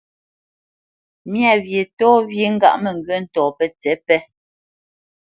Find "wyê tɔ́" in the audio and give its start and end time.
1.65-2.13